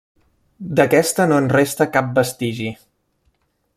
D'aquesta 0.79 1.27
no 1.31 1.37
en 1.43 1.49
resta 1.53 1.87
cap 1.99 2.09
vestigi. 2.17 2.71